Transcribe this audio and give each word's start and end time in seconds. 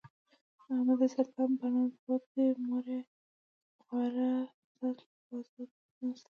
احمد 0.73 0.97
د 1.01 1.03
سرطان 1.15 1.49
په 1.59 1.65
رنځ 1.73 1.91
پروت 2.01 2.23
دی، 2.33 2.47
مور 2.65 2.85
خواره 3.83 4.29
یې 4.41 4.41
تل 4.77 4.97
بازوته 5.27 5.63
ناسته 6.01 6.23
ده. 6.23 6.29